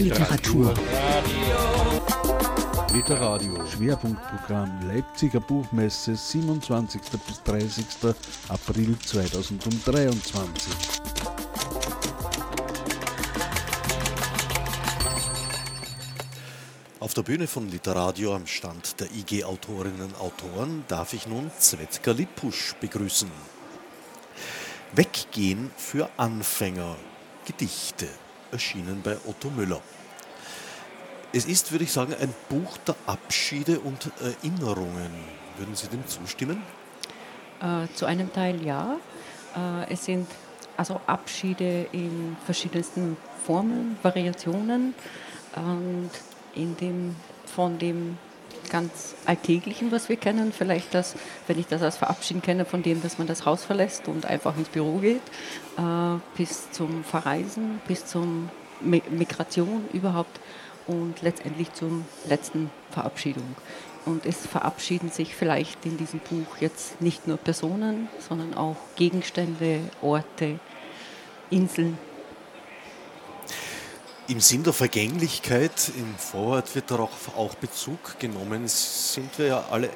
[0.00, 0.72] Literatur.
[2.94, 3.66] Literadio.
[3.66, 7.02] Schwerpunktprogramm Leipziger Buchmesse 27.
[7.26, 7.84] bis 30.
[8.48, 10.72] April 2023.
[16.98, 21.50] Auf der Bühne von Literadio am Stand der IG Autorinnen und Autoren darf ich nun
[21.58, 23.30] Zvetka Lipusch begrüßen.
[24.94, 26.96] Weggehen für Anfänger.
[27.44, 28.08] Gedichte
[28.52, 29.80] erschienen bei Otto Müller.
[31.32, 35.10] Es ist, würde ich sagen, ein Buch der Abschiede und Erinnerungen.
[35.56, 36.62] Würden Sie dem zustimmen?
[37.60, 38.96] Äh, zu einem Teil ja.
[39.54, 40.26] Äh, es sind
[40.76, 44.94] also Abschiede in verschiedensten Formen, Variationen.
[45.54, 46.10] Und
[46.54, 48.18] in dem, von dem
[48.70, 51.16] ganz Alltäglichen, was wir kennen, vielleicht das,
[51.46, 54.56] wenn ich das als Verabschieden kenne, von dem, dass man das Haus verlässt und einfach
[54.56, 55.22] ins Büro geht,
[55.76, 58.48] äh, bis zum Verreisen, bis zum
[58.80, 60.40] Migration überhaupt
[60.86, 61.90] und letztendlich zur
[62.28, 63.56] letzten Verabschiedung.
[64.06, 69.80] Und es verabschieden sich vielleicht in diesem Buch jetzt nicht nur Personen, sondern auch Gegenstände,
[70.00, 70.58] Orte,
[71.50, 71.98] Inseln,
[74.30, 79.90] im Sinn der Vergänglichkeit, im Vorwort wird darauf auch Bezug genommen, sind wir ja alle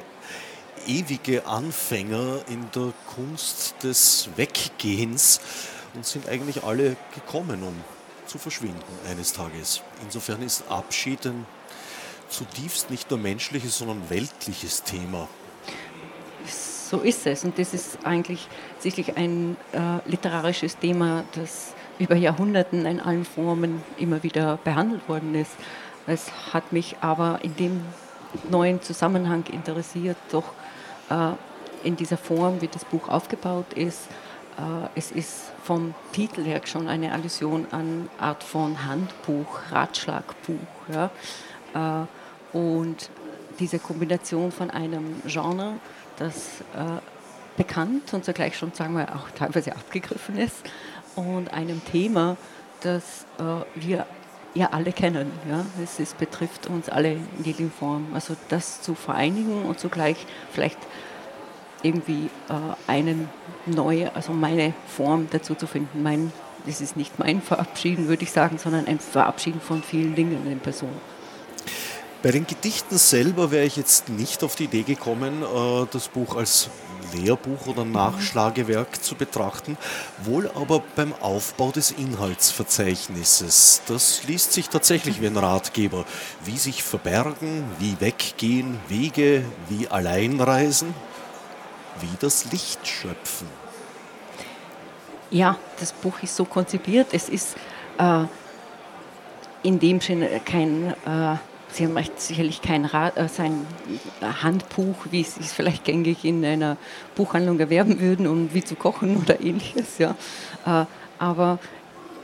[0.88, 5.40] ewige Anfänger in der Kunst des Weggehens
[5.94, 7.74] und sind eigentlich alle gekommen, um
[8.26, 9.82] zu verschwinden eines Tages.
[10.02, 11.46] Insofern ist Abschied ein
[12.28, 15.28] zutiefst nicht nur menschliches, sondern weltliches Thema.
[16.90, 18.48] So ist es und das ist eigentlich
[18.80, 25.34] sicherlich ein äh, literarisches Thema, das über Jahrhunderten in allen Formen immer wieder behandelt worden
[25.34, 25.52] ist.
[26.06, 27.80] Es hat mich aber in dem
[28.50, 30.44] neuen Zusammenhang interessiert, doch
[31.10, 31.32] äh,
[31.86, 34.08] in dieser Form, wie das Buch aufgebaut ist.
[34.58, 40.58] Äh, es ist vom Titel her schon eine Allusion an Art von Handbuch, Ratschlagbuch.
[40.92, 41.10] Ja?
[41.74, 43.10] Äh, und
[43.58, 45.74] diese Kombination von einem Genre,
[46.18, 47.00] das äh,
[47.56, 50.56] bekannt und zugleich schon, sagen wir, auch teilweise abgegriffen ist,
[51.16, 52.36] und einem Thema,
[52.80, 53.42] das äh,
[53.74, 54.06] wir
[54.54, 55.30] ja alle kennen.
[55.48, 55.64] Ja?
[55.82, 58.08] Es ist, betrifft uns alle in jeder Form.
[58.14, 60.16] Also das zu vereinigen und zugleich
[60.52, 60.78] vielleicht
[61.82, 62.54] irgendwie äh,
[62.86, 63.28] eine
[63.66, 66.02] neue, also meine Form dazu zu finden.
[66.02, 66.32] Mein,
[66.66, 70.60] das ist nicht mein Verabschieden, würde ich sagen, sondern ein Verabschieden von vielen Dingen in
[70.60, 70.92] Person.
[72.22, 76.36] Bei den Gedichten selber wäre ich jetzt nicht auf die Idee gekommen, äh, das Buch
[76.36, 76.70] als
[77.14, 79.76] Lehrbuch oder Nachschlagewerk zu betrachten,
[80.22, 83.82] wohl aber beim Aufbau des Inhaltsverzeichnisses.
[83.86, 86.04] Das liest sich tatsächlich wie ein Ratgeber.
[86.44, 90.94] Wie sich verbergen, wie weggehen, Wege, wie alleinreisen,
[92.00, 93.48] wie das Licht schöpfen.
[95.30, 97.08] Ja, das Buch ist so konzipiert.
[97.12, 97.56] Es ist
[97.98, 98.24] äh,
[99.62, 101.36] in dem Sinne kein äh,
[101.74, 103.66] Sie haben sicherlich kein Rat, äh, sein
[104.22, 106.76] Handbuch, wie Sie es vielleicht gängig in einer
[107.16, 109.98] Buchhandlung erwerben würden, um wie zu kochen oder ähnliches.
[109.98, 110.14] Ja.
[110.64, 110.84] Äh,
[111.18, 111.58] aber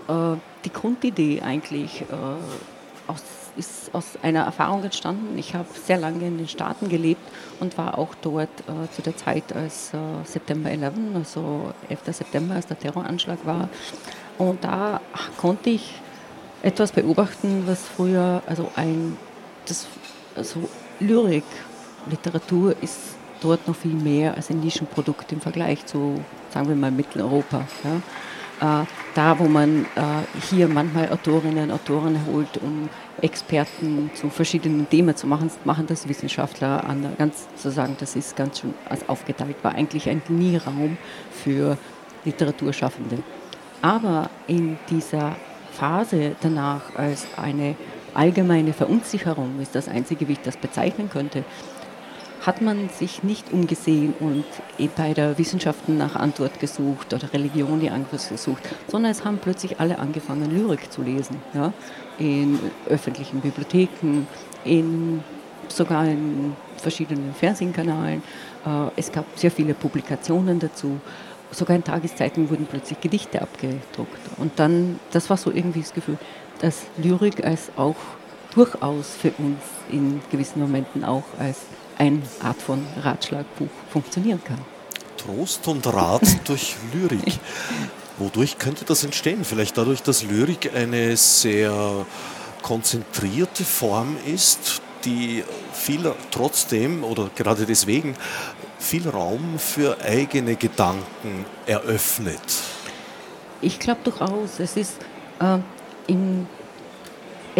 [0.06, 3.24] äh, die Grundidee eigentlich äh, aus,
[3.56, 5.36] ist aus einer Erfahrung entstanden.
[5.36, 7.22] Ich habe sehr lange in den Staaten gelebt
[7.58, 9.90] und war auch dort äh, zu der Zeit, als
[10.26, 12.00] September 11, also 11.
[12.16, 13.68] September, als der Terroranschlag war.
[14.38, 15.00] Und da
[15.38, 15.94] konnte ich
[16.62, 19.16] etwas beobachten, was früher, also ein
[19.70, 19.86] das,
[20.36, 21.44] also Lyrik,
[22.08, 26.90] Literatur ist dort noch viel mehr als ein Nischenprodukt im Vergleich zu, sagen wir mal,
[26.90, 27.66] Mitteleuropa.
[27.84, 28.82] Ja.
[28.82, 32.88] Äh, da, wo man äh, hier manchmal Autorinnen und Autoren holt, um
[33.22, 38.60] Experten zu verschiedenen Themen zu machen, machen das Wissenschaftler an, zu sagen, das ist ganz
[38.60, 38.74] schön
[39.06, 40.98] aufgeteilt, war eigentlich ein nie Raum
[41.30, 41.78] für
[42.24, 43.22] Literaturschaffende.
[43.82, 45.36] Aber in dieser
[45.72, 47.76] Phase danach als eine
[48.14, 51.44] allgemeine Verunsicherung ist das einzige, wie ich das bezeichnen könnte,
[52.42, 54.44] hat man sich nicht umgesehen und
[54.96, 59.78] bei der Wissenschaften nach Antwort gesucht oder Religion die Antwort gesucht, sondern es haben plötzlich
[59.78, 61.36] alle angefangen, Lyrik zu lesen.
[61.52, 61.72] Ja?
[62.18, 62.58] In
[62.88, 64.26] öffentlichen Bibliotheken,
[64.64, 65.22] in,
[65.68, 68.22] sogar in verschiedenen Fernsehkanalen.
[68.66, 70.98] Äh, es gab sehr viele Publikationen dazu.
[71.52, 74.20] Sogar in Tageszeiten wurden plötzlich Gedichte abgedruckt.
[74.38, 76.16] Und dann, das war so irgendwie das Gefühl,
[76.60, 77.96] dass Lyrik als auch
[78.54, 79.60] durchaus für uns
[79.90, 81.58] in gewissen Momenten auch als
[81.98, 84.58] eine Art von Ratschlagbuch funktionieren kann.
[85.16, 87.38] Trost und Rat durch Lyrik.
[88.18, 89.44] Wodurch könnte das entstehen?
[89.44, 92.06] Vielleicht dadurch, dass Lyrik eine sehr
[92.62, 95.42] konzentrierte Form ist, die
[95.72, 98.14] viel trotzdem oder gerade deswegen
[98.78, 102.40] viel Raum für eigene Gedanken eröffnet.
[103.62, 104.58] Ich glaube durchaus.
[104.58, 104.96] Es ist
[105.40, 105.58] äh,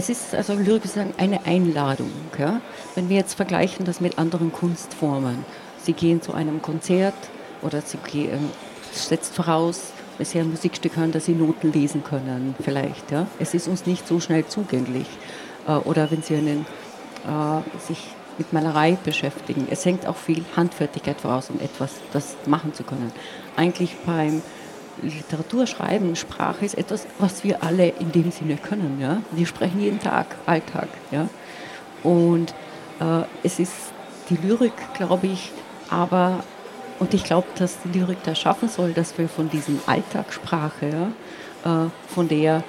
[0.00, 2.10] es ist also Lyrik sagen eine Einladung.
[2.38, 2.62] Ja?
[2.94, 5.44] Wenn wir jetzt vergleichen das mit anderen Kunstformen,
[5.82, 7.14] Sie gehen zu einem Konzert
[7.60, 8.50] oder Sie gehen,
[8.92, 13.10] setzt voraus, wenn Sie ein Musikstück hören, dass Sie Noten lesen können, vielleicht.
[13.10, 13.26] Ja?
[13.38, 15.06] Es ist uns nicht so schnell zugänglich.
[15.68, 16.64] Äh, oder wenn Sie einen,
[17.26, 17.98] äh, sich
[18.38, 19.68] mit Malerei beschäftigen.
[19.70, 23.12] Es hängt auch viel Handfertigkeit voraus, um etwas das machen zu können.
[23.54, 24.40] Eigentlich beim
[25.02, 28.98] Literaturschreiben, Sprache ist etwas, was wir alle in dem Sinne können.
[29.00, 29.22] Ja?
[29.32, 30.88] Wir sprechen jeden Tag, Alltag.
[31.10, 31.28] Ja?
[32.02, 32.54] Und
[33.00, 33.72] äh, es ist
[34.28, 35.50] die Lyrik, glaube ich,
[35.88, 36.44] aber,
[36.98, 41.12] und ich glaube, dass die Lyrik das schaffen soll, dass wir von diesem Alltagssprache,
[41.64, 42.62] ja, äh, von der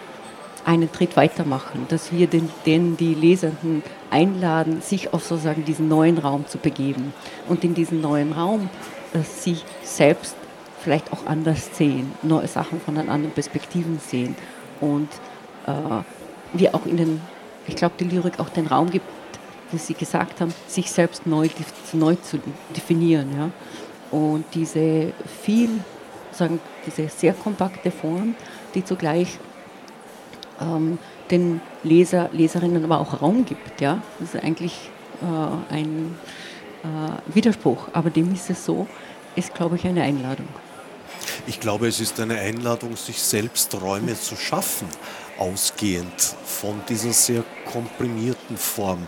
[0.65, 6.17] einen Tritt weitermachen, dass wir den, den, die Lesenden einladen, sich auf sozusagen diesen neuen
[6.17, 7.13] Raum zu begeben
[7.47, 8.69] und in diesem neuen Raum
[9.13, 10.35] äh, sich selbst
[10.83, 14.35] vielleicht auch anders sehen, neue Sachen von anderen Perspektiven sehen
[14.79, 15.09] und
[15.67, 16.03] äh,
[16.53, 17.21] wir auch in den,
[17.67, 19.05] ich glaube, die Lyrik auch den Raum gibt,
[19.71, 21.47] wie Sie gesagt haben, sich selbst neu,
[21.93, 22.39] neu zu
[22.75, 23.29] definieren.
[23.35, 24.17] Ja?
[24.17, 25.69] Und diese viel,
[26.31, 28.35] sagen, diese sehr kompakte Form,
[28.75, 29.39] die zugleich
[30.59, 30.97] ähm,
[31.29, 33.79] den Leser, Leserinnen aber auch Raum gibt.
[33.79, 34.01] Ja?
[34.19, 34.89] Das ist eigentlich
[35.21, 36.17] äh, ein
[36.83, 38.87] äh, Widerspruch, aber dem ist es so,
[39.35, 40.47] ist, glaube ich, eine Einladung.
[41.47, 44.87] Ich glaube, es ist eine Einladung, sich selbst Räume zu schaffen,
[45.39, 49.07] ausgehend von dieser sehr komprimierten Form.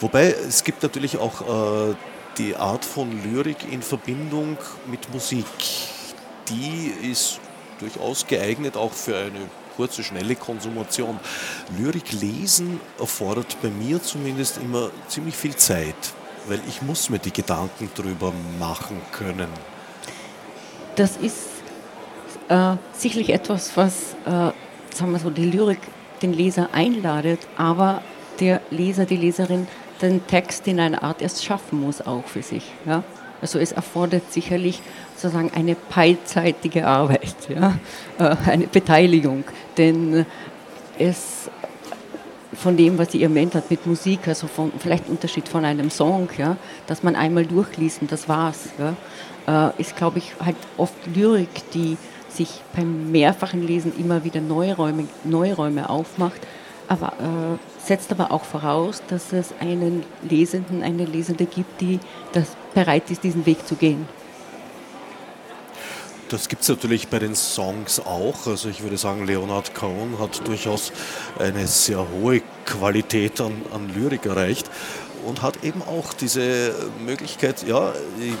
[0.00, 1.94] Wobei es gibt natürlich auch äh,
[2.38, 5.46] die Art von Lyrik in Verbindung mit Musik.
[6.48, 7.38] Die ist
[7.78, 11.20] durchaus geeignet auch für eine kurze, schnelle Konsumation.
[11.78, 15.94] Lyrik lesen erfordert bei mir zumindest immer ziemlich viel Zeit,
[16.48, 19.48] weil ich muss mir die Gedanken drüber machen können
[20.96, 21.46] das ist
[22.48, 24.52] äh, sicherlich etwas, was äh,
[24.94, 25.78] sagen wir so, die Lyrik
[26.22, 28.02] den Leser einladet, aber
[28.40, 29.68] der Leser, die Leserin
[30.02, 32.64] den Text in einer Art erst schaffen muss, auch für sich.
[32.86, 33.02] Ja?
[33.40, 34.80] Also es erfordert sicherlich
[35.14, 37.78] sozusagen eine beidseitige Arbeit, ja?
[38.18, 39.44] Äh, eine Beteiligung,
[39.76, 40.24] denn
[40.98, 41.50] es
[42.54, 46.30] von dem, was sie erwähnt hat mit Musik, also von, vielleicht Unterschied von einem Song,
[46.38, 46.56] ja,
[46.86, 48.70] dass man einmal durchliest und das war's.
[48.78, 48.96] Ja
[49.46, 51.96] äh, ist, glaube ich, halt oft Lyrik, die
[52.28, 56.40] sich beim mehrfachen Lesen immer wieder Neuräume, Neuräume aufmacht,
[56.88, 61.98] aber äh, setzt aber auch voraus, dass es einen Lesenden, eine Lesende gibt, die
[62.32, 64.06] das bereit ist, diesen Weg zu gehen.
[66.28, 68.46] Das gibt es natürlich bei den Songs auch.
[68.46, 70.92] Also ich würde sagen, Leonard Cohen hat durchaus
[71.38, 74.68] eine sehr hohe Qualität an, an Lyrik erreicht
[75.26, 76.74] und hat eben auch diese
[77.04, 77.92] Möglichkeit, ja,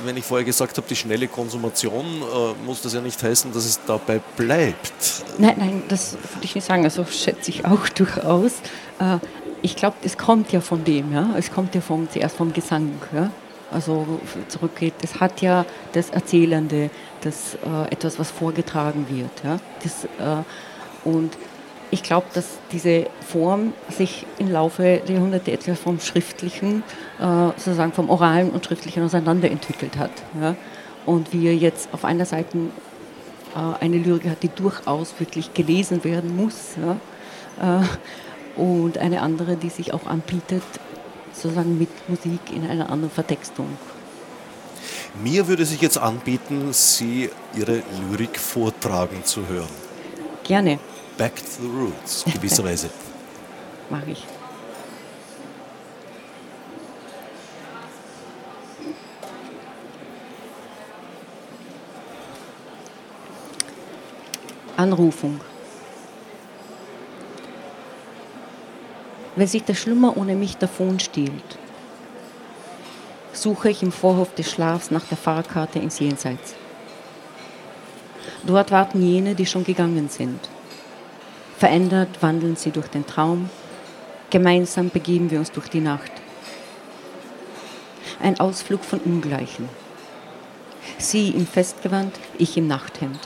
[0.04, 3.64] wenn ich vorher gesagt habe, die schnelle Konsumation, äh, muss das ja nicht heißen, dass
[3.64, 5.24] es dabei bleibt.
[5.38, 6.84] Nein, nein, das würde ich nicht sagen.
[6.84, 8.52] Also schätze ich auch durchaus.
[8.98, 9.18] Äh,
[9.62, 11.34] ich glaube, es kommt ja von dem, ja.
[11.36, 13.30] Es kommt ja vom, zuerst vom Gesang, ja.
[13.70, 14.06] Also
[14.48, 14.94] zurückgeht.
[15.02, 16.90] Es hat ja das Erzählende,
[17.22, 19.58] das äh, etwas, was vorgetragen wird, ja.
[19.82, 20.42] Das, äh,
[21.04, 21.36] und
[21.90, 26.82] ich glaube, dass diese Form sich im Laufe der Jahrhunderte etwa vom Schriftlichen,
[27.20, 30.10] äh, sozusagen vom Oralen und Schriftlichen auseinanderentwickelt hat.
[30.40, 30.56] Ja?
[31.04, 36.36] Und wir jetzt auf einer Seite äh, eine Lyrik hat, die durchaus wirklich gelesen werden
[36.36, 36.74] muss.
[37.60, 37.80] Ja?
[37.80, 40.62] Äh, und eine andere, die sich auch anbietet,
[41.36, 43.68] sozusagen mit Musik in einer anderen Vertextung.
[45.22, 49.68] Mir würde sich jetzt anbieten, Sie Ihre Lyrik vortragen zu hören.
[50.44, 50.78] Gerne.
[51.16, 52.90] Back to the Roots, gewisserweise.
[53.90, 54.24] Mache ich.
[64.76, 65.40] Anrufung.
[69.36, 71.58] Wenn sich der Schlummer ohne mich davon stiehlt,
[73.34, 76.54] suche ich im Vorhof des Schlafs nach der Fahrkarte ins Jenseits.
[78.46, 80.40] Dort warten jene, die schon gegangen sind.
[81.58, 83.50] Verändert wandeln sie durch den Traum.
[84.30, 86.12] Gemeinsam begeben wir uns durch die Nacht.
[88.22, 89.68] Ein Ausflug von Ungleichen.
[90.96, 93.20] Sie im Festgewand, ich im Nachthemd.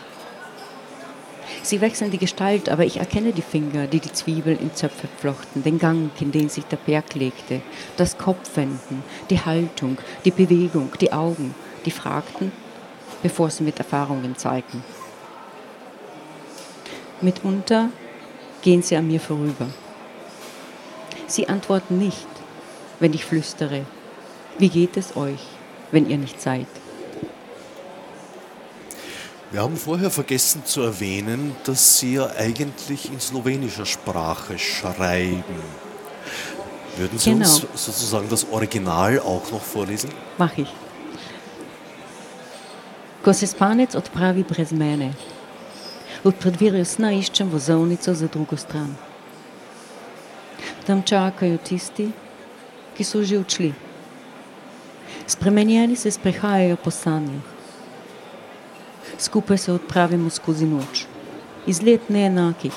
[1.62, 5.62] Sie wechseln die Gestalt, aber ich erkenne die Finger, die die Zwiebeln in Zöpfe flochten,
[5.62, 7.60] den Gang, in den sich der Berg legte,
[7.96, 12.50] das Kopfwenden, die Haltung, die Bewegung, die Augen, die fragten,
[13.22, 14.82] bevor sie mit Erfahrungen zeigten.
[17.20, 17.90] Mitunter
[18.62, 19.68] gehen sie an mir vorüber.
[21.26, 22.26] Sie antworten nicht,
[22.98, 23.84] wenn ich flüstere,
[24.58, 25.46] wie geht es euch,
[25.90, 26.66] wenn ihr nicht seid?
[29.52, 35.42] Wir haben vorher vergessen zu erwähnen, dass Sie ja eigentlich in slowenischer Sprache schreiben.
[36.96, 37.46] Würden Sie Genau.
[37.48, 40.10] uns sozusagen das Original auch noch vorlesen?
[40.38, 40.68] Mach ich.
[43.24, 45.12] Ko se spanec odpravi brez mene,
[46.24, 48.94] od predvirja sna iščem vozovnico za drugo stran.
[50.86, 52.12] Tam čakajo tisti,
[52.96, 53.74] ki so že odšli.
[55.26, 57.49] Spremenjeni se sprehajajo po sanjah.
[59.20, 61.04] Skupaj se odpravimo skozi noč,
[61.66, 62.72] izlet neenakih.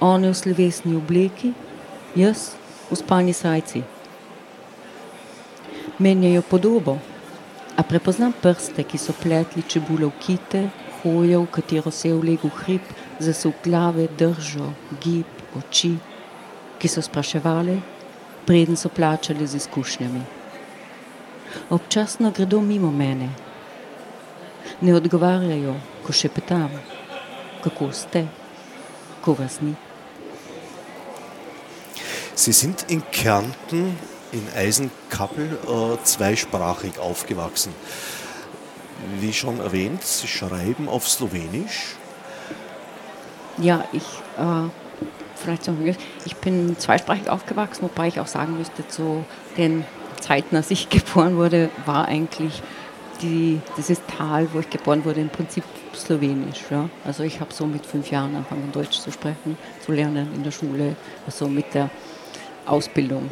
[0.00, 1.52] One v slovesni obleki,
[2.18, 2.56] jaz
[2.90, 3.82] v spalni sajci.
[5.98, 6.96] Menjajo podobo,
[7.78, 10.62] a prepoznam prste, ki so pletli čebule v kite,
[11.02, 12.82] hojo, v katero se je vlegel hrib,
[13.22, 14.72] zasuk glave, držo,
[15.04, 15.92] gib, oči,
[16.82, 17.78] ki so spraševali,
[18.46, 20.24] preden so plačali z izkušnjami.
[21.70, 23.30] Občasno gredo mimo mene,
[24.80, 25.74] ne odgovarjajo,
[26.06, 26.72] ko še petam,
[27.64, 28.24] kako ste,
[29.20, 29.74] ko vas ni.
[32.34, 33.98] Sie sind in Kärnten,
[34.32, 37.74] in Eisenkappel, äh, zweisprachig aufgewachsen.
[39.18, 41.96] Wie schon erwähnt, Sie schreiben auf Slowenisch.
[43.58, 44.04] Ja, ich,
[44.38, 44.70] äh,
[45.36, 45.70] vielleicht
[46.24, 49.24] ich bin zweisprachig aufgewachsen, wobei ich auch sagen müsste, zu
[49.58, 49.84] den
[50.20, 52.62] Zeiten, als ich geboren wurde, war eigentlich
[53.22, 56.64] die, dieses Tal, wo ich geboren wurde, im Prinzip slowenisch.
[56.70, 56.88] Ja?
[57.04, 60.50] Also ich habe so mit fünf Jahren angefangen, Deutsch zu sprechen, zu lernen in der
[60.50, 60.96] Schule,
[61.26, 61.90] also mit der
[62.66, 63.30] Ausbildung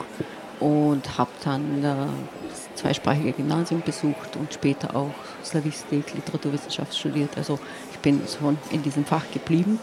[0.60, 1.94] und habe dann äh,
[2.48, 5.14] das zweisprachige Gymnasium besucht und später auch
[5.44, 7.36] Slavistik, Literaturwissenschaft studiert.
[7.36, 7.58] Also
[7.92, 9.78] ich bin schon in diesem Fach geblieben.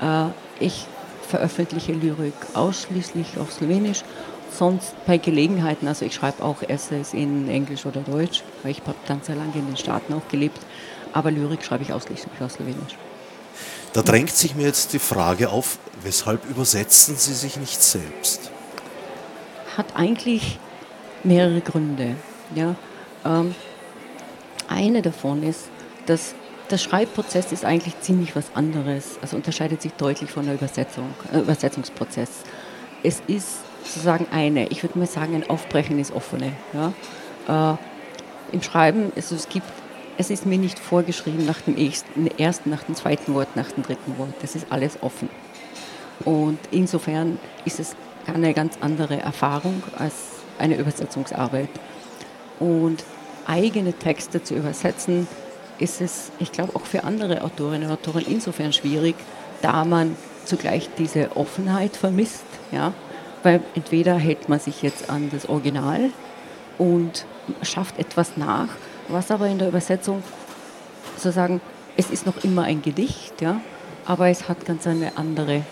[0.00, 0.26] Äh,
[0.60, 0.86] ich
[1.26, 4.04] veröffentliche Lyrik ausschließlich auf Slowenisch,
[4.50, 8.94] sonst bei Gelegenheiten, also ich schreibe auch Essays in Englisch oder Deutsch, weil ich habe
[9.06, 10.60] dann sehr lange in den Staaten auch gelebt,
[11.12, 12.96] aber Lyrik schreibe ich ausschließlich auf Slowenisch.
[13.92, 18.50] Da drängt sich mir jetzt die Frage auf, weshalb übersetzen Sie sich nicht selbst?
[19.76, 20.58] hat eigentlich
[21.22, 22.16] mehrere Gründe.
[22.54, 22.74] Ja.
[23.24, 23.54] Ähm,
[24.68, 25.68] eine davon ist,
[26.06, 26.34] dass
[26.70, 31.38] der Schreibprozess ist eigentlich ziemlich was anderes, also unterscheidet sich deutlich von der Übersetzung, äh,
[31.38, 32.30] Übersetzungsprozess.
[33.02, 36.52] Es ist sozusagen eine, ich würde mal sagen, ein Aufbrechen ins Offene.
[36.72, 37.72] Ja.
[37.72, 37.76] Äh,
[38.52, 39.66] Im Schreiben, also es gibt,
[40.18, 43.82] es ist mir nicht vorgeschrieben nach dem ersten, ersten, nach dem zweiten Wort, nach dem
[43.82, 44.34] dritten Wort.
[44.40, 45.28] Das ist alles offen.
[46.24, 47.94] Und insofern ist es
[48.26, 50.14] eine ganz andere Erfahrung als
[50.58, 51.68] eine Übersetzungsarbeit.
[52.58, 53.04] Und
[53.46, 55.28] eigene Texte zu übersetzen,
[55.78, 59.14] ist es, ich glaube, auch für andere Autorinnen und Autoren insofern schwierig,
[59.62, 62.44] da man zugleich diese Offenheit vermisst.
[62.72, 62.92] Ja?
[63.46, 66.10] Weil entweder hält man sich jetzt an das Original
[66.78, 67.26] und
[67.62, 68.70] schafft etwas nach,
[69.06, 70.24] was aber in der Übersetzung
[71.14, 71.60] sozusagen,
[71.96, 73.60] es ist noch immer ein Gedicht, ja?
[74.04, 75.62] aber es hat ganz eine andere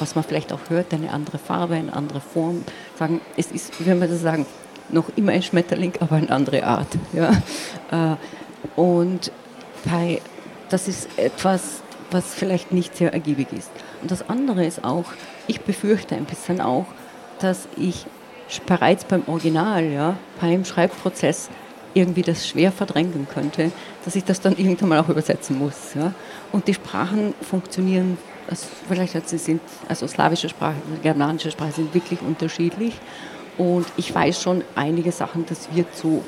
[0.00, 2.64] was man vielleicht auch hört, eine andere Farbe, eine andere Form.
[2.98, 4.46] Sagen, es ist, wie man das sagen,
[4.88, 6.88] noch immer ein Schmetterling, aber eine andere Art.
[7.12, 8.16] Ja?
[8.76, 9.30] Und
[9.84, 10.20] bei,
[10.68, 13.70] das ist etwas, was vielleicht nicht sehr ergiebig ist.
[14.02, 15.04] Und das andere ist auch,
[15.46, 16.86] ich befürchte ein bisschen auch,
[17.40, 18.06] dass ich
[18.66, 21.50] bereits beim Original, ja, beim Schreibprozess
[21.94, 23.72] irgendwie das schwer verdrängen könnte,
[24.04, 25.94] dass ich das dann irgendwann mal auch übersetzen muss.
[25.94, 26.12] Ja?
[26.52, 28.16] Und die Sprachen funktionieren
[28.50, 32.94] also vielleicht sie sind, also slawische Sprache germanische Sprache sind wirklich unterschiedlich.
[33.56, 36.24] Und ich weiß schon einige Sachen, das wird so,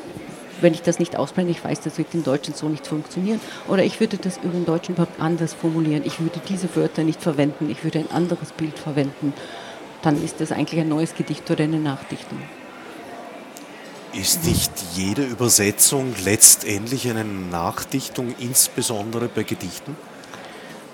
[0.61, 3.40] wenn ich das nicht ausblende, ich weiß, das wird im Deutschen so nicht funktionieren.
[3.69, 6.02] Oder ich würde das über den Deutschen überhaupt anders formulieren.
[6.04, 9.33] Ich würde diese Wörter nicht verwenden, ich würde ein anderes Bild verwenden.
[10.02, 12.38] Dann ist das eigentlich ein neues Gedicht oder eine Nachdichtung.
[14.12, 19.97] Ist nicht jede Übersetzung letztendlich eine Nachdichtung, insbesondere bei Gedichten?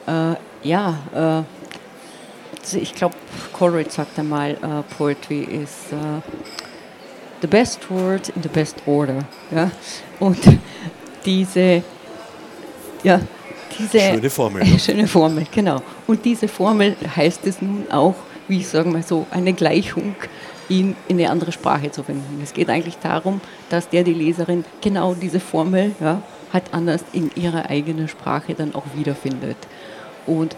[0.07, 3.17] Äh, ja, äh, ich glaube,
[3.53, 6.21] Coleridge sagte mal, uh, Poetry is uh,
[7.41, 9.25] the best word in the best order.
[9.51, 9.71] Ja?
[10.21, 10.39] Und
[11.25, 11.83] diese,
[13.03, 13.21] ja,
[13.79, 14.67] diese schöne Formel.
[14.67, 14.79] Ja.
[14.79, 15.83] schöne Formel, genau.
[16.07, 18.15] Und diese Formel heißt es nun auch,
[18.49, 20.17] wie ich sage mal so, eine Gleichung
[20.69, 22.41] in, in eine andere Sprache zu finden.
[22.43, 23.41] Es geht eigentlich darum,
[23.71, 28.75] dass der die Leserin genau diese Formel ja, halt anders in ihrer eigenen Sprache dann
[28.75, 29.57] auch wiederfindet.
[30.27, 30.57] Und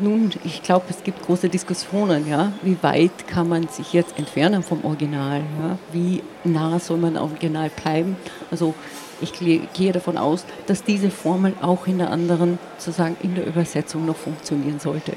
[0.00, 4.62] nun, ich glaube, es gibt große Diskussionen, ja, wie weit kann man sich jetzt entfernen
[4.62, 8.16] vom Original, ja, wie nah soll man am Original bleiben.
[8.52, 8.74] Also
[9.20, 14.06] ich gehe davon aus, dass diese Formel auch in der anderen, sozusagen in der Übersetzung
[14.06, 15.12] noch funktionieren sollte.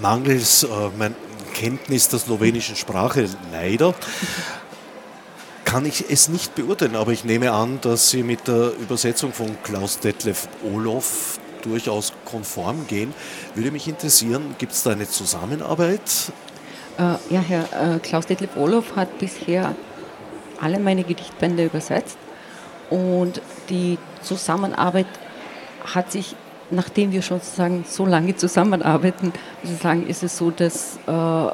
[0.00, 1.10] Mangels äh,
[1.54, 3.94] Kenntnis der slowenischen Sprache leider
[5.64, 9.56] kann ich es nicht beurteilen, aber ich nehme an, dass Sie mit der Übersetzung von
[9.62, 13.12] Klaus Detlef Olof durchaus konform gehen.
[13.54, 16.00] Würde mich interessieren, gibt es da eine Zusammenarbeit?
[16.98, 17.02] Äh,
[17.34, 19.74] ja, Herr äh, Klaus Detlef Olof hat bisher
[20.60, 22.16] alle meine Gedichtbände übersetzt
[22.88, 25.06] und die Zusammenarbeit
[25.94, 26.36] hat sich,
[26.70, 29.32] nachdem wir schon sozusagen so lange zusammenarbeiten,
[29.62, 31.50] sozusagen ist es so, dass äh,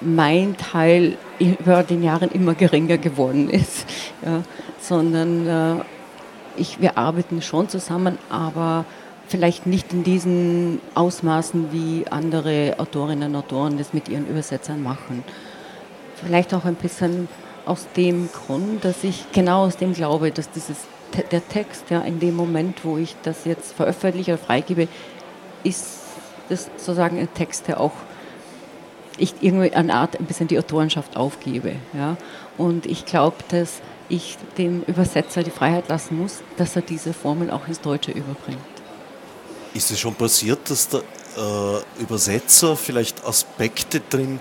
[0.00, 3.86] mein Teil über den Jahren immer geringer geworden ist,
[4.24, 4.42] ja,
[4.80, 5.82] sondern äh,
[6.56, 8.84] ich, wir arbeiten schon zusammen, aber
[9.28, 15.24] vielleicht nicht in diesen Ausmaßen, wie andere Autorinnen und Autoren das mit ihren Übersetzern machen.
[16.16, 17.28] Vielleicht auch ein bisschen
[17.64, 20.76] aus dem Grund, dass ich genau aus dem glaube, dass dieses,
[21.12, 24.88] der Text ja in dem Moment, wo ich das jetzt veröffentliche oder freigebe,
[25.64, 26.00] ist
[26.48, 27.92] das sozusagen ein Text, der auch
[29.18, 31.76] ich irgendwie eine Art ein bisschen die Autorenschaft aufgebe.
[31.92, 32.16] Ja?
[32.58, 37.50] Und ich glaube, dass ich dem Übersetzer die Freiheit lassen muss, dass er diese Formel
[37.50, 38.58] auch ins Deutsche überbringt.
[39.74, 44.38] Ist es schon passiert, dass der äh, Übersetzer vielleicht Aspekte drin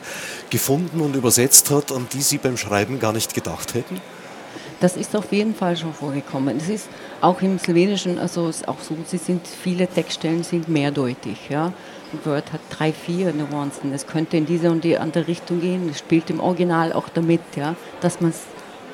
[0.50, 4.02] gefunden und übersetzt hat, an die Sie beim Schreiben gar nicht gedacht hätten?
[4.82, 6.58] Das ist auf jeden Fall schon vorgekommen.
[6.58, 6.90] Es ist
[7.22, 11.38] auch im Slowenischen, also ist auch so, sie sind, viele Textstellen sind mehrdeutig.
[11.50, 11.72] Ja?
[12.26, 13.94] Word hat drei, vier Nuancen.
[13.94, 15.88] Es könnte in diese und die andere Richtung gehen.
[15.90, 18.34] Es spielt im Original auch damit, ja, dass man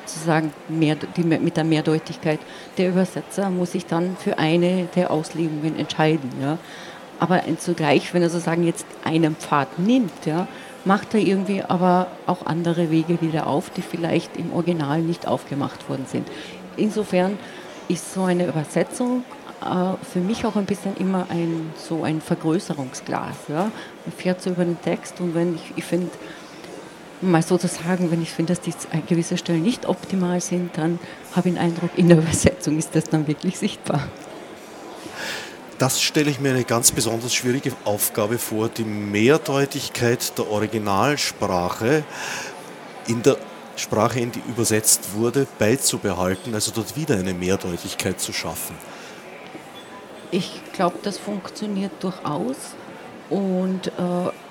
[0.04, 2.40] sozusagen mehr, die, mit der Mehrdeutigkeit
[2.76, 6.30] der Übersetzer muss sich dann für eine der Auslegungen entscheiden.
[6.40, 6.58] Ja.
[7.18, 10.46] Aber zugleich, wenn er sozusagen jetzt einen Pfad nimmt, ja,
[10.84, 15.88] macht er irgendwie aber auch andere Wege wieder auf, die vielleicht im Original nicht aufgemacht
[15.88, 16.28] worden sind.
[16.76, 17.38] Insofern
[17.88, 19.24] ist so eine Übersetzung
[19.62, 23.36] äh, für mich auch ein bisschen immer ein, so ein Vergrößerungsglas.
[23.48, 23.70] Ja?
[24.04, 26.10] Man fährt so über den Text und wenn ich, ich finde,
[27.20, 28.72] mal sozusagen, wenn ich finde, dass die
[29.08, 31.00] gewisse Stellen nicht optimal sind, dann
[31.34, 34.08] habe ich den Eindruck, in der Übersetzung ist das dann wirklich sichtbar.
[35.78, 42.02] Das stelle ich mir eine ganz besonders schwierige Aufgabe vor, die Mehrdeutigkeit der Originalsprache
[43.06, 43.36] in der
[43.76, 48.74] Sprache, in die übersetzt wurde, beizubehalten, also dort wieder eine Mehrdeutigkeit zu schaffen.
[50.32, 52.56] Ich glaube, das funktioniert durchaus
[53.30, 53.90] und äh,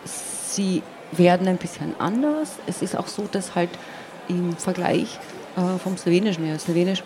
[0.06, 2.52] sie werden ein bisschen anders.
[2.68, 3.70] Es ist auch so, dass halt
[4.30, 5.20] im Vergleich
[5.58, 7.04] äh, vom Slowenischen her, Slowenisch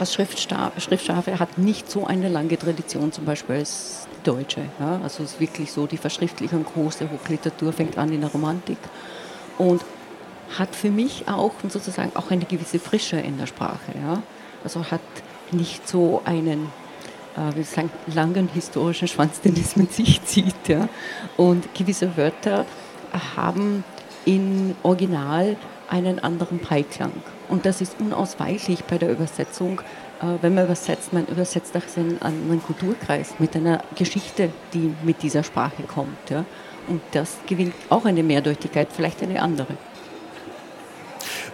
[0.00, 4.62] als Schriftsprache hat nicht so eine lange Tradition zum Beispiel als die Deutsche.
[4.78, 5.00] Ja?
[5.02, 8.78] Also es ist wirklich so, die Verschriftlichung, große Hochliteratur fängt an in der Romantik
[9.58, 9.84] und
[10.58, 13.92] hat für mich auch sozusagen auch eine gewisse Frische in der Sprache.
[13.94, 14.22] Ja?
[14.64, 15.00] Also hat
[15.52, 16.72] nicht so einen
[17.36, 20.68] äh, wie sagen, langen historischen Schwanz, den es mit sich zieht.
[20.68, 20.88] Ja?
[21.36, 22.66] Und gewisse Wörter
[23.36, 23.84] haben
[24.24, 25.56] im Original
[25.88, 27.12] einen anderen Beiklang.
[27.50, 29.80] Und das ist unausweichlich bei der Übersetzung.
[30.20, 35.22] Äh, wenn man übersetzt, man übersetzt auch einen anderen Kulturkreis mit einer Geschichte, die mit
[35.22, 36.30] dieser Sprache kommt.
[36.30, 36.44] Ja?
[36.86, 39.76] Und das gewinnt auch eine Mehrdeutigkeit, vielleicht eine andere.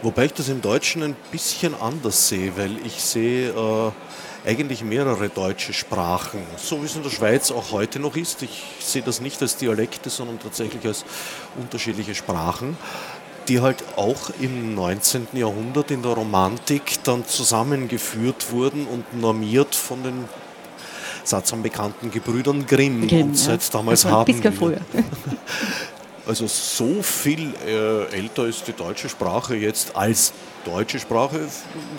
[0.02, 3.90] Wobei ich das im Deutschen ein bisschen anders sehe, weil ich sehe äh,
[4.48, 8.42] eigentlich mehrere deutsche Sprachen, so wie es in der Schweiz auch heute noch ist.
[8.42, 11.04] Ich sehe das nicht als Dialekte, sondern tatsächlich als
[11.59, 12.76] unterschiedliche Sprachen,
[13.48, 15.28] die halt auch im 19.
[15.35, 20.24] Jahrhundert in der Romantik dann zusammengeführt wurden und normiert von den
[21.24, 23.06] Satz am bekannten Gebrüdern Grimm.
[23.06, 23.68] Grimm und seit ja.
[23.72, 24.52] damals haben wir.
[24.52, 24.80] Früher.
[26.26, 30.32] Also so viel äh, älter ist die deutsche Sprache jetzt als
[30.64, 31.38] deutsche Sprache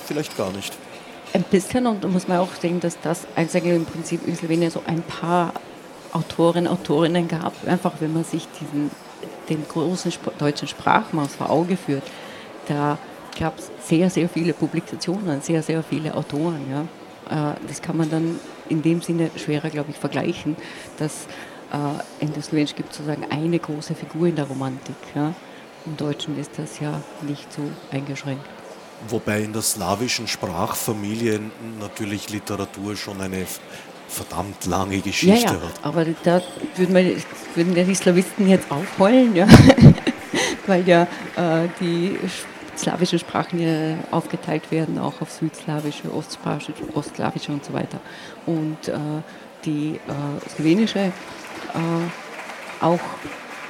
[0.06, 0.74] vielleicht gar nicht.
[1.32, 4.70] Ein bisschen und da muss man auch sehen, dass das eigentlich im Prinzip in Slowenien
[4.70, 5.54] so ein paar
[6.12, 7.54] Autoren, Autorinnen gab.
[7.66, 8.92] Einfach wenn man sich diesen,
[9.50, 12.04] den großen deutschen Sprachmaß vor Auge führt,
[12.68, 12.98] da
[13.40, 16.66] gab es sehr, sehr viele Publikationen, sehr, sehr viele Autoren.
[16.70, 17.52] Ja.
[17.52, 20.56] Äh, das kann man dann in dem Sinne schwerer, glaube ich, vergleichen,
[20.98, 21.28] dass
[22.22, 24.96] in der Slowensch gibt sozusagen eine große Figur in der Romantik.
[25.14, 25.34] Ja.
[25.86, 28.46] Im Deutschen ist das ja nicht so eingeschränkt.
[29.10, 31.40] Wobei in der slawischen Sprachfamilie
[31.80, 33.46] natürlich Literatur schon eine
[34.08, 35.62] verdammt lange Geschichte ja, ja.
[35.62, 35.84] hat.
[35.84, 36.42] Aber da
[36.76, 37.16] würden, wir,
[37.56, 39.48] würden ja die Slawisten jetzt aufheulen, ja?
[40.68, 41.04] weil ja
[41.36, 42.18] äh, die
[42.78, 48.00] slawischen Sprachen ja aufgeteilt werden, auch auf südslawische, ostslawische, ostslawische und so weiter.
[48.46, 48.98] Und äh,
[49.66, 51.12] die äh, slowenische äh,
[52.82, 53.00] auch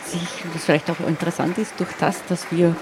[0.05, 2.75] sich, was vielleicht auch interessant ist, durch das, dass wir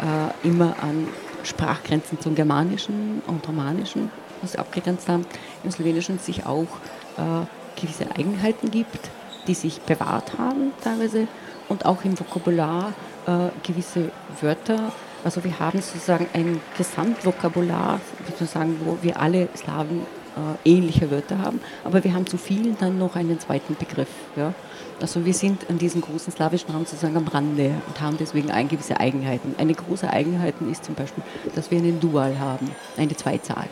[0.00, 1.08] äh, immer an
[1.44, 5.26] Sprachgrenzen zum Germanischen und Romanischen, was abgegrenzt haben,
[5.64, 6.68] im Slowenischen sich auch
[7.16, 9.10] äh, gewisse Eigenheiten gibt,
[9.46, 11.26] die sich bewahrt haben teilweise
[11.68, 12.92] und auch im Vokabular
[13.26, 14.92] äh, gewisse Wörter
[15.24, 20.02] Also wir haben sozusagen ein Gesamtvokabular, sozusagen, wo wir alle Slawen
[20.36, 24.08] äh, ähnliche Wörter haben, aber wir haben zu vielen dann noch einen zweiten Begriff.
[24.36, 24.52] Ja?
[25.00, 28.68] Also wir sind an diesem großen slawischen Raum sozusagen am Rande und haben deswegen ein
[28.68, 29.54] gewisse Eigenheiten.
[29.58, 31.22] Eine große Eigenheit ist zum Beispiel,
[31.54, 33.66] dass wir einen Dual haben, eine Zweizahl.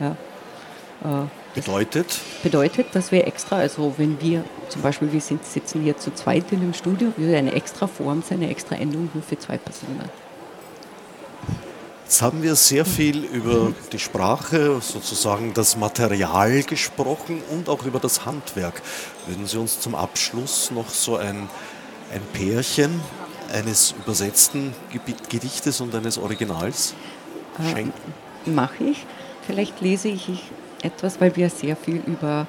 [0.00, 0.16] Ja?
[1.04, 2.20] Äh, bedeutet?
[2.42, 6.52] Bedeutet, dass wir extra, also wenn wir zum Beispiel, wir sind, sitzen hier zu zweit
[6.52, 10.08] in dem Studio, würde eine extra Form sein, eine extra Endung nur für zwei Personen.
[12.04, 18.00] Jetzt haben wir sehr viel über die Sprache, sozusagen das Material gesprochen und auch über
[18.00, 18.82] das Handwerk.
[19.26, 21.48] Würden Sie uns zum Abschluss noch so ein,
[22.12, 23.00] ein Pärchen
[23.50, 24.74] eines übersetzten
[25.30, 26.94] Gedichtes und eines Originals
[27.58, 28.14] äh, schenken?
[28.46, 29.06] Äh, Mache ich.
[29.46, 30.28] Vielleicht lese ich
[30.82, 32.46] etwas, weil wir sehr viel über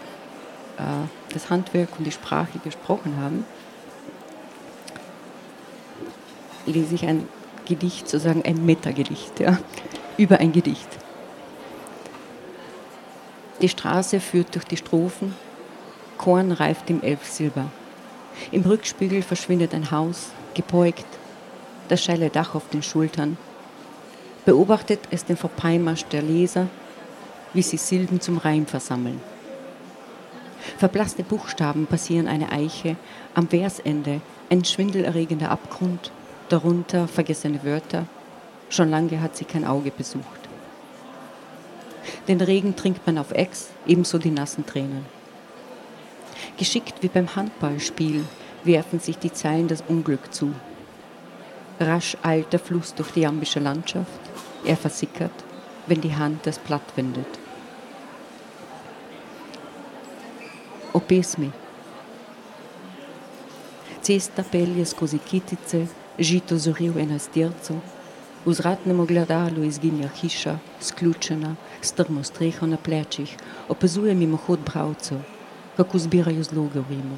[0.77, 3.45] äh, das Handwerk und die Sprache gesprochen haben.
[6.65, 7.27] Lese ich ein
[7.65, 9.57] Gedicht, sozusagen ein Metagedicht, ja,
[10.17, 10.87] über ein Gedicht.
[13.61, 15.35] Die Straße führt durch die Strophen,
[16.17, 17.65] Korn reift im Elfsilber.
[18.51, 21.05] Im Rückspiegel verschwindet ein Haus, gebeugt,
[21.87, 23.37] das scheile Dach auf den Schultern.
[24.45, 26.67] Beobachtet es den Vorbeimarsch der Leser,
[27.53, 29.21] wie sie Silben zum Reim versammeln.
[30.77, 32.95] Verblasste Buchstaben passieren eine Eiche,
[33.33, 36.11] am Versende ein schwindelerregender Abgrund,
[36.49, 38.05] darunter vergessene Wörter.
[38.69, 40.25] Schon lange hat sie kein Auge besucht.
[42.27, 45.05] Den Regen trinkt man auf Ex, ebenso die nassen Tränen.
[46.57, 48.23] Geschickt wie beim Handballspiel
[48.63, 50.53] werfen sich die Zeilen das Unglück zu.
[51.79, 54.19] Rasch eilt der Fluss durch die jambische Landschaft.
[54.63, 55.31] Er versickert,
[55.87, 57.27] wenn die Hand das Blatt wendet.
[60.93, 61.49] Opesmi.
[64.01, 65.87] Cesta pelje skozi kitice,
[66.19, 67.79] žito zoril je na stircu,
[68.45, 73.33] vzratnemu gledalu izginja hiša, sključena, strmo streho na plečih,
[73.69, 75.23] opazuje mimohod bravcev,
[75.77, 77.17] kako zbirajo zloge v Rimu.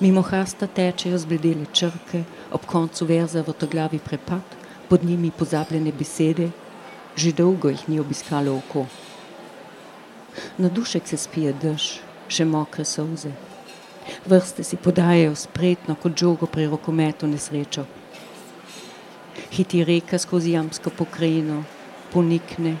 [0.00, 4.56] Mimo hrasta tečejo zbledele črke, ob koncu verza vrtoglavi prepad,
[4.88, 6.48] pod njimi pozabljene besede,
[7.16, 8.86] že dolgo jih ni obiskalo oko.
[10.58, 11.92] Na dušek se spije dež,
[12.42, 13.30] mokre solze.
[14.26, 17.86] Vrste si podajajo spretno kot žogo pri rokometu nesrečo.
[19.54, 21.62] Hiti reka skozi jamsko pokrajino,
[22.10, 22.74] ponikne,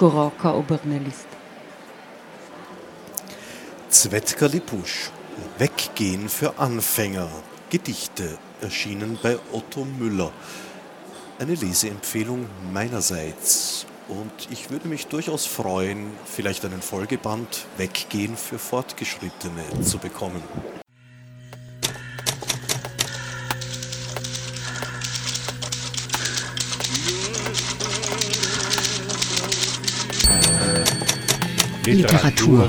[0.00, 1.28] ko roka obrne list.
[3.90, 5.10] Zwetka Lipusch,
[5.58, 7.28] Weggehen für Anfänger,
[7.68, 10.32] Gedichte erschienen bei Otto Müller.
[11.38, 13.86] Eine Leseempfehlung meinerseits.
[14.10, 20.42] Und ich würde mich durchaus freuen, vielleicht einen Folgeband Weggehen für Fortgeschrittene zu bekommen.
[31.84, 32.68] Literatur.